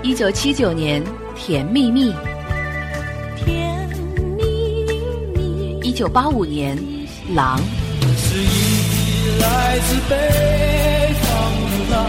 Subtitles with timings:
[0.00, 1.02] 一九七九年，
[1.36, 2.12] 《甜蜜蜜》。
[3.36, 3.88] 甜
[4.36, 4.44] 蜜
[5.34, 5.80] 蜜。
[5.82, 6.78] 一九八五年，
[7.34, 7.58] 《狼》。
[8.16, 11.28] 是一来自北方
[11.70, 12.06] 的狼。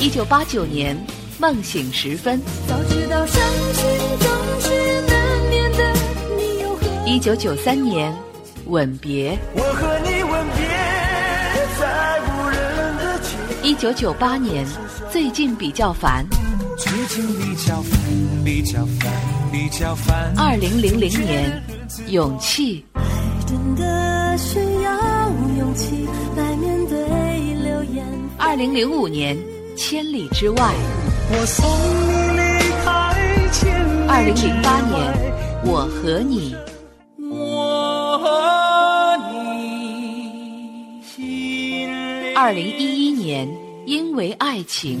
[0.00, 0.96] 一九八九年，
[1.38, 2.40] 《梦醒时分》。
[2.66, 3.42] 早知道伤
[3.74, 3.84] 心
[4.18, 4.30] 总
[4.60, 5.92] 是难免的，
[6.38, 8.10] 你又何一九九三年，
[8.64, 9.32] 《吻别》。
[9.54, 10.66] 我和你吻别
[11.78, 13.36] 在无人的街。
[13.62, 14.66] 一九九八年，
[15.12, 16.24] 最近比较烦。
[16.78, 18.00] 最近比较烦，
[18.44, 19.12] 比较烦，
[19.50, 20.32] 比较烦。
[20.36, 21.60] 二零零零年，
[22.08, 22.84] 勇气。
[22.94, 23.02] 爱
[23.44, 25.28] 真的需要
[25.58, 26.06] 勇气
[26.36, 26.96] 来面对
[27.64, 28.06] 流言。
[28.38, 29.36] 二零零五年，
[29.76, 30.72] 千里之外。
[31.32, 32.86] 我送你离开
[33.52, 35.12] 千里二零零八年，
[35.64, 36.54] 我和你。
[37.28, 38.28] 我和
[39.32, 39.42] 你
[42.36, 43.48] 二零一一年，
[43.84, 45.00] 因为爱情。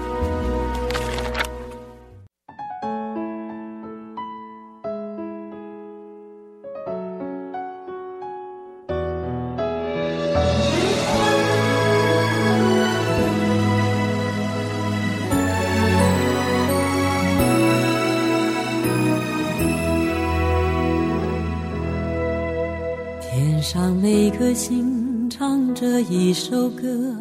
[24.01, 27.15] 每颗心唱着一首歌，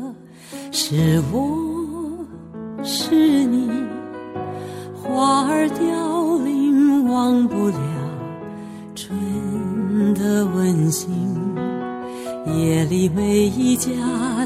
[0.73, 1.55] 是我
[2.83, 3.69] 是你，
[4.95, 7.77] 花儿凋零忘不了
[8.95, 9.15] 春
[10.15, 11.11] 的温馨。
[12.47, 13.93] 夜里每一家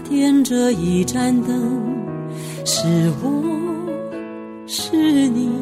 [0.01, 1.71] 点着一盏灯，
[2.65, 3.31] 是我
[4.67, 5.53] 是你，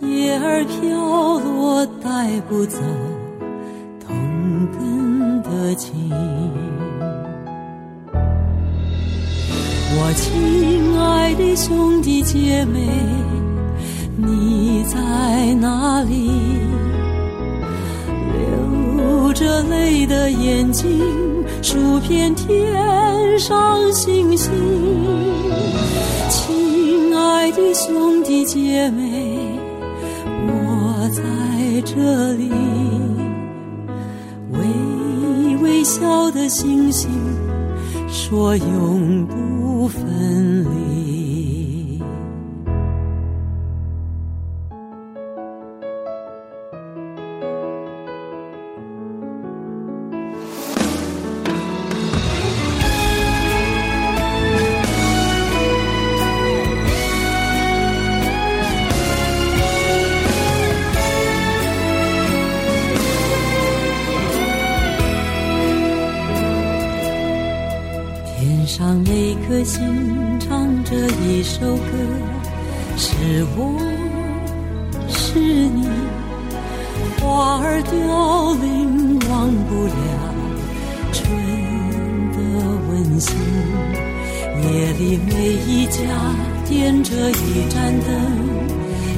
[0.00, 2.80] 叶儿飘落带不走。
[5.74, 6.10] 同根的情，
[9.96, 12.80] 我亲爱的兄弟姐妹，
[14.16, 16.30] 你在哪里？
[18.32, 20.88] 流着泪的眼睛，
[21.62, 24.52] 数遍天上星星。
[26.28, 29.36] 亲爱的兄弟姐妹，
[30.46, 31.22] 我在
[31.82, 32.50] 这里。
[36.04, 37.10] 微微笑的星星，
[38.08, 40.83] 说永不分离。
[68.36, 71.82] 天上每颗星唱着一首歌，
[72.96, 73.78] 是我
[75.08, 75.88] 是你，
[77.20, 79.94] 花儿凋零忘不了
[81.12, 81.22] 春
[82.32, 82.36] 的
[82.88, 83.32] 温馨。
[84.64, 85.32] 夜里每
[85.68, 86.00] 一家
[86.68, 88.10] 点着一盏灯，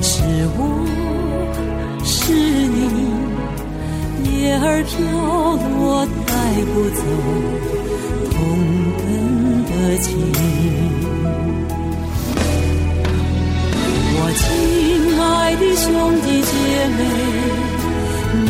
[0.03, 0.23] 是
[0.59, 0.61] 我
[2.05, 4.95] 是你，叶儿飘
[5.57, 6.07] 落
[6.47, 7.01] 带不走。
[8.31, 8.39] 同
[8.99, 9.03] 根
[9.65, 10.07] 的情，
[14.15, 14.45] 我亲
[15.21, 15.25] 爱
[15.57, 15.85] 的兄
[16.23, 16.55] 弟姐
[16.97, 16.99] 妹，
[18.45, 18.47] 你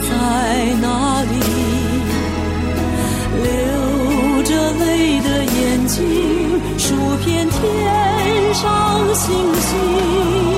[0.00, 0.10] 在
[0.82, 0.86] 哪
[1.22, 1.32] 里？
[3.44, 3.46] 流
[4.42, 4.50] 着
[4.80, 4.84] 泪
[5.20, 5.56] 的眼
[5.86, 5.96] 睛，
[6.76, 6.86] 数
[7.24, 7.54] 遍天
[8.52, 8.66] 上
[9.14, 9.24] 星
[9.60, 10.57] 星。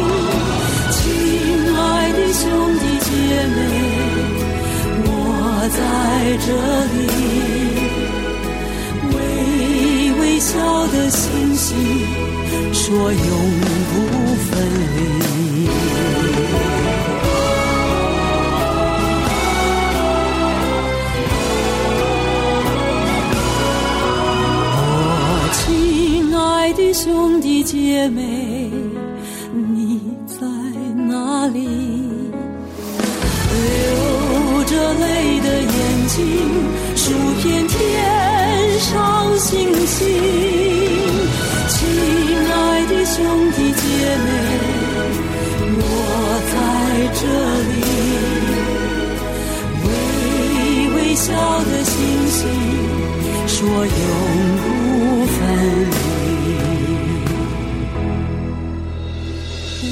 [12.73, 15.20] 说永不分离。
[51.21, 51.33] 笑
[51.65, 52.49] 的星星
[53.47, 53.87] 说永
[54.57, 55.39] 不分
[55.91, 55.93] 离。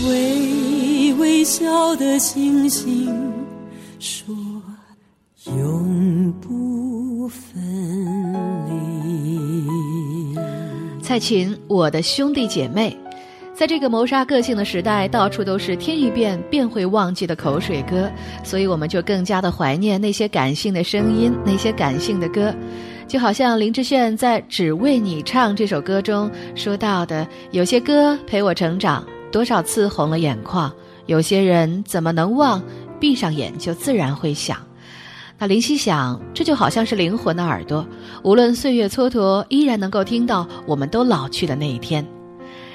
[0.09, 3.15] 微微笑的星星
[4.01, 4.35] 说
[5.55, 7.63] 永不分
[8.71, 8.73] 离。
[11.03, 12.97] 蔡琴我的兄弟姐妹
[13.59, 18.09] 在这个谋杀个性的时代，到处都是听一遍便会忘记的口水歌，
[18.45, 22.55] 所以我们就更加的怀念那些感性的声音，那些感性的歌。
[23.09, 30.71] 就好像林志炫在《只为你唱》这首歌中说到的：“有些歌陪我成长，多少次红了眼眶；
[31.07, 32.63] 有些人怎么能忘？
[33.01, 34.57] 闭上眼就自然会想。”
[35.37, 37.85] 那林夕想，这就好像是灵魂的耳朵，
[38.23, 42.07] 无论岁月蹉跎，依然能够听到我们都老去的那一天。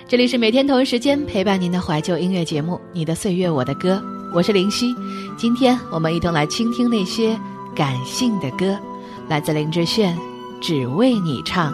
[0.06, 3.96] 这里是每天同一时间陪伴您的怀旧音乐节目《你的岁月我的歌》，
[4.34, 4.94] 我是林夕。
[5.38, 7.40] 今天我们一同来倾听那些
[7.74, 8.78] 感性的歌，
[9.30, 10.16] 来自林志炫，
[10.62, 11.74] 《只为你唱》。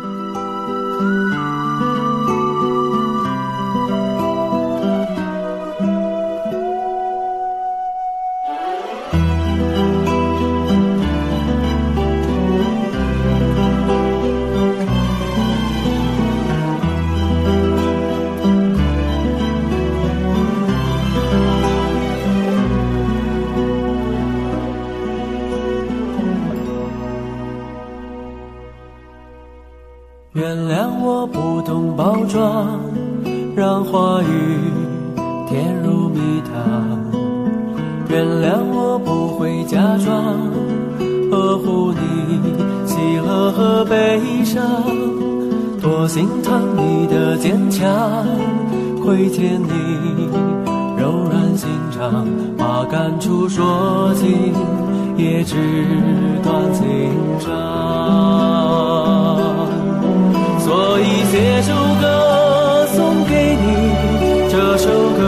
[38.71, 40.49] 我不会假装
[41.31, 41.99] 呵护你
[42.85, 44.63] 喜乐和悲伤，
[45.81, 47.87] 多心疼你的坚强，
[49.03, 50.29] 亏欠你
[50.97, 52.27] 柔软心肠，
[52.57, 54.53] 把感触说尽
[55.15, 55.55] 也只
[56.43, 56.83] 断情
[57.39, 57.47] 伤。
[60.59, 63.67] 所以写首歌送给你，
[64.49, 65.19] 这首歌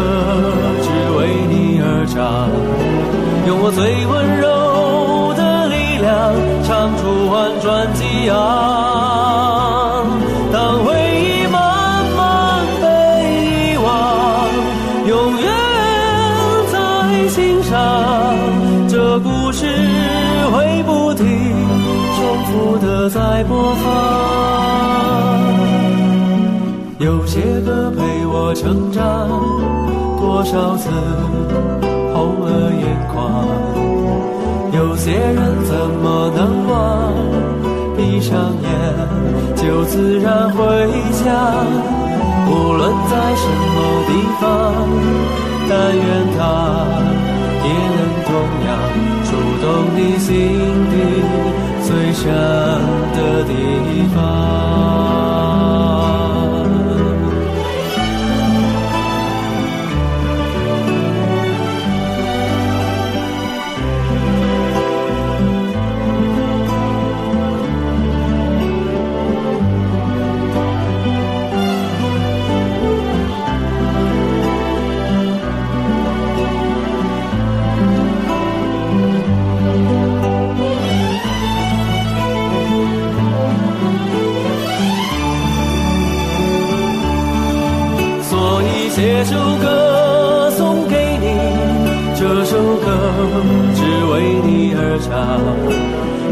[0.81, 0.87] 只
[1.17, 1.19] 为
[1.49, 2.49] 你而唱，
[3.47, 6.11] 用我最温柔的力量，
[6.63, 8.35] 唱出婉转激昂。
[10.53, 12.85] 当回忆慢慢被
[13.73, 13.85] 遗忘，
[15.07, 15.11] 永
[15.41, 15.43] 远
[16.71, 16.75] 在
[17.29, 17.71] 心上，
[18.87, 19.65] 这故事
[20.53, 21.25] 会不停
[22.15, 23.85] 重复的在播放。
[26.99, 29.27] 有些歌陪我成长，
[30.19, 30.91] 多少次
[32.21, 33.17] 红了眼眶。
[34.73, 35.73] 有些人怎
[36.03, 36.39] 么能
[36.69, 36.71] 忘？
[37.97, 38.69] 闭上眼
[39.55, 40.59] 就自然回
[41.23, 41.25] 家。
[42.47, 43.77] 无论在什么
[44.07, 44.09] 地
[44.39, 44.43] 方，
[45.67, 46.05] 但愿
[46.37, 46.39] 它
[47.65, 48.29] 也能同
[48.67, 48.69] 样
[49.25, 49.29] 触
[49.61, 49.65] 动
[49.95, 50.29] 你心
[50.91, 50.93] 底
[51.81, 52.23] 最深
[53.15, 53.51] 的地
[54.13, 54.19] 方。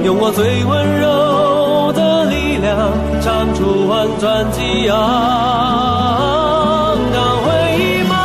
[0.04, 2.92] 用我最温柔的力量，
[3.22, 4.98] 唱出万转激昂。
[7.14, 8.18] 当回忆慢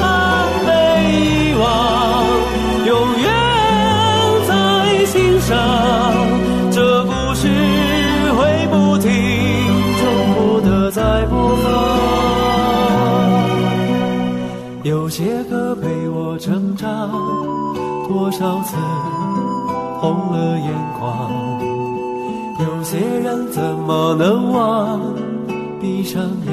[0.00, 0.04] 慢
[0.66, 0.68] 被
[1.10, 1.64] 遗忘，
[2.86, 3.26] 永远
[4.46, 4.52] 在
[5.06, 5.50] 心上。
[6.70, 7.48] 这故事
[8.36, 8.38] 会
[8.70, 9.10] 不停
[9.98, 10.02] 重
[10.34, 11.64] 复的在播放。
[14.82, 17.10] 有些歌陪我成长，
[18.06, 18.76] 多少次
[20.00, 20.93] 红了眼。
[21.04, 21.60] 眶？
[22.60, 25.00] 有些人怎么能忘？
[25.80, 26.52] 闭上眼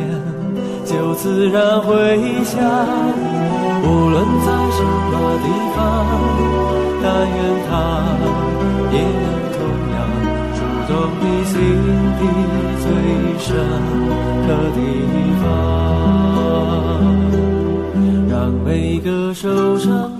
[0.86, 2.60] 就自然回想。
[3.84, 4.80] 无论在什
[5.10, 5.80] 么地方，
[7.02, 7.38] 但愿
[7.70, 7.72] 他
[8.92, 9.58] 也能同
[9.96, 9.98] 样
[10.56, 10.92] 触动
[11.22, 11.54] 你心
[12.20, 12.22] 底
[12.84, 12.86] 最
[13.40, 13.48] 深
[14.48, 14.78] 的地
[15.42, 15.44] 方。
[18.30, 18.34] 让
[18.66, 19.48] 每个受
[19.80, 20.12] 伤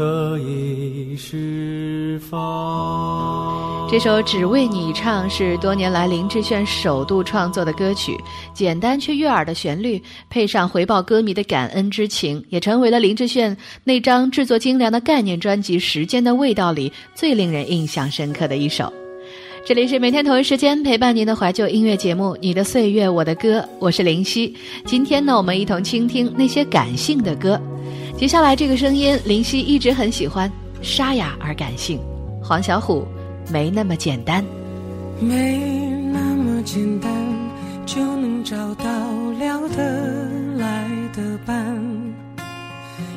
[0.00, 3.86] 可以释放。
[3.90, 8.16] 这首《只为你唱》是多年来林志炫首度创作的歌曲，
[8.54, 13.54] 简单却悦耳的旋律，配上回报歌迷的感恩之情，也成为了林志炫
[13.84, 18.90] 那张制作精良的概念专辑《时间的味道》里最令人印象深刻的一首。
[19.66, 24.56] 这里是每天同一时间陪伴您的怀旧音乐节目《你的岁月我的歌》，我是林夕。
[24.86, 27.60] 今天呢，我们一同倾听那些感性的歌。
[28.20, 31.98] 接下来这个声音，林夕一直很喜欢，沙哑而感性。
[32.42, 33.02] 黄小琥，
[33.50, 34.44] 没那么简单，
[35.18, 35.58] 没
[36.12, 37.10] 那么简单
[37.86, 38.84] 就能找到
[39.38, 41.74] 聊得来的伴，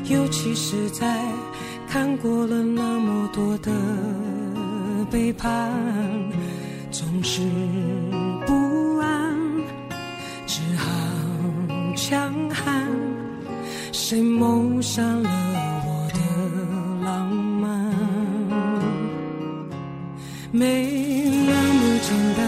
[0.05, 1.21] 尤其是在
[1.85, 3.73] 看过了那么多的。
[5.11, 5.69] 背叛
[6.91, 7.41] 总是
[8.47, 9.37] 不安，
[10.47, 10.89] 只好
[11.93, 13.12] 强悍。
[13.93, 15.29] 谁谋杀了
[15.85, 16.19] 我的
[17.05, 17.93] 浪漫？
[20.51, 20.89] 没
[21.45, 22.43] 那么简单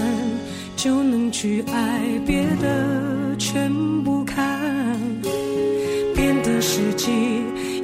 [0.75, 3.71] 就能去爱，别的全
[4.03, 4.59] 不看。
[6.15, 7.11] 变的时机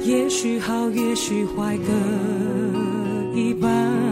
[0.04, 4.11] 也许好，也许坏各一半。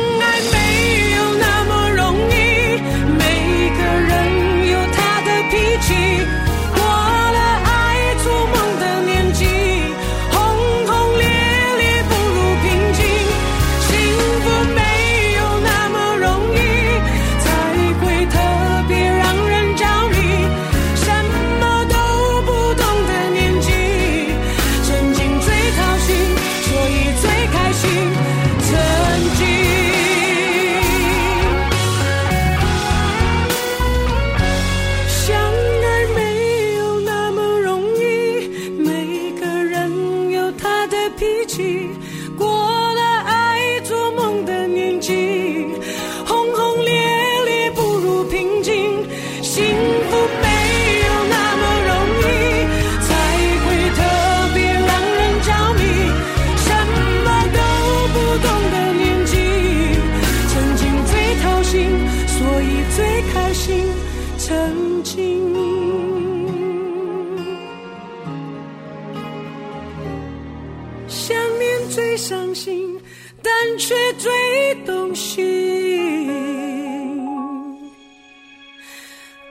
[72.21, 73.01] 伤心
[73.41, 75.43] 但却最动心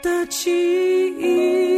[0.00, 0.48] 的记
[1.18, 1.69] 忆。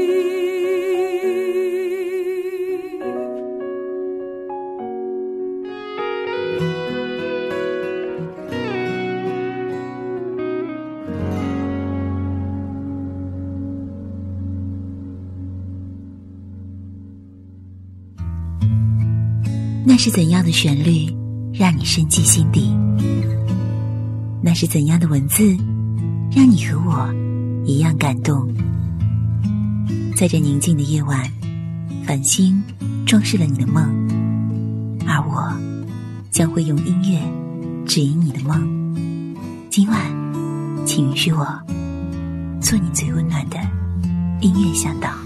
[20.04, 21.06] 是怎样的旋律，
[21.54, 22.76] 让你深记心底？
[24.42, 25.56] 那是怎样的文字，
[26.32, 27.14] 让你和我
[27.64, 28.52] 一样感动？
[30.16, 31.22] 在这宁静的夜晚，
[32.04, 32.60] 繁星
[33.06, 33.84] 装饰了你的梦，
[35.06, 35.56] 而我
[36.32, 39.36] 将会用音乐指引你的梦。
[39.70, 39.96] 今晚，
[40.84, 41.46] 请允许我
[42.60, 43.56] 做你最温暖的
[44.40, 45.21] 音乐向导。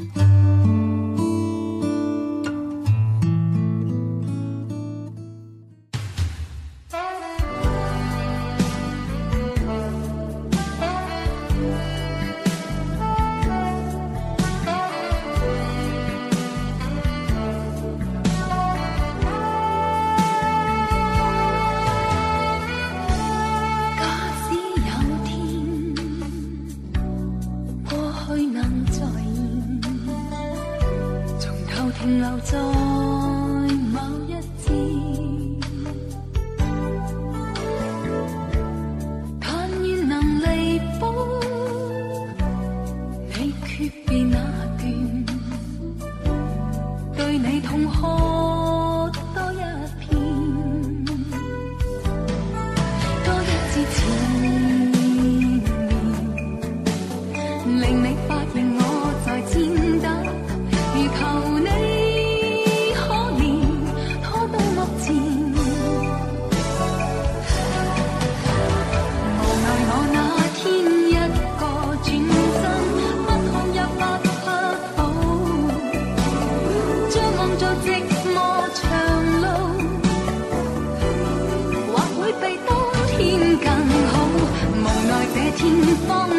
[86.09, 86.36] 放。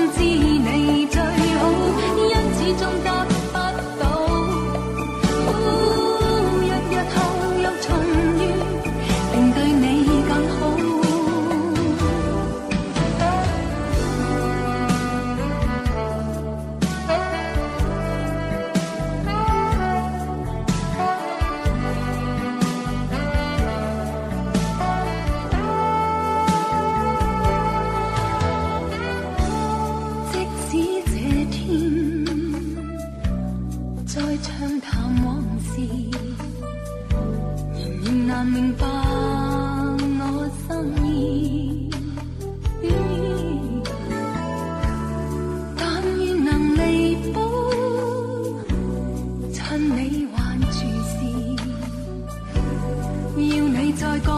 [53.98, 54.37] 在。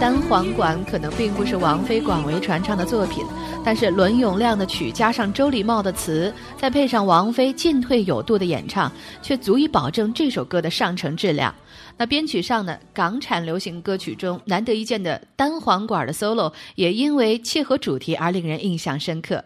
[0.00, 3.22] 单簧管》可能并不是王菲广为传唱的作品，
[3.62, 11.54] 但是伦永亮的曲加上周礼茂的词，再配上王菲进退有度的演唱，却足以保证这首歌的上乘质量。
[11.98, 19.44] 那编曲上呢，港产流行歌曲中难得一见的单簧管的 solo，也因为切合主题而令人印象深刻。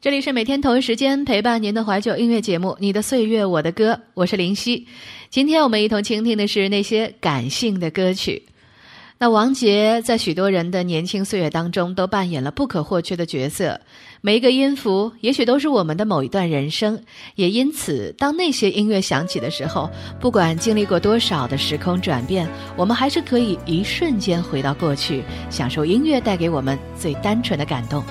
[0.00, 4.86] 这里是每天同一时间陪伴您的怀旧音乐节目《你的岁月我的歌》，我是林夕。
[5.28, 8.42] 今天我们一同倾听的是那些感性的歌曲。
[9.16, 13.80] 那王杰在许多人的年轻岁月当中都扮演了不可或缺的角色，
[14.20, 17.00] 每一个音符也许都是我们的某一段人生。
[17.36, 19.88] 也因此，当那些音乐响起的时候，
[20.20, 22.46] 不管经历过多少的时空转变，
[22.76, 28.02] 我们还是可以一瞬间回到过去，享受音乐带给我们最单纯的感动。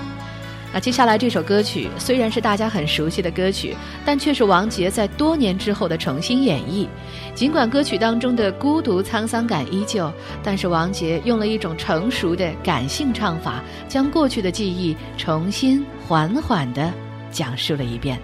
[0.74, 6.88] 那接下来这首歌曲虽然是大家很熟悉的歌曲，但却是王杰在多年之后的重新演绎。
[7.36, 16.92] 尽管歌曲当中的孤独沧桑感依旧，但是王杰用了一种成熟的感性唱法，将过去的记忆重新缓缓地
[17.32, 18.20] 讲述了一遍。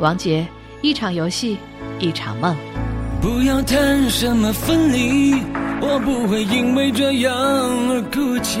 [0.00, 0.44] 王杰，
[0.82, 1.56] 一场游戏，
[2.00, 2.56] 一场梦。
[3.22, 5.32] 不要谈什么分离，
[5.80, 8.60] 我不会因为这样而哭泣。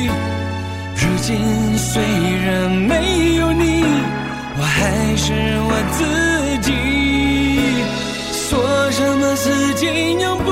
[1.21, 1.37] 间
[1.77, 2.01] 虽
[2.43, 3.83] 然没有你，
[4.57, 5.31] 我还是
[5.69, 5.99] 我自
[6.61, 6.71] 己。
[8.49, 9.85] 说什么四季
[10.19, 10.51] 永不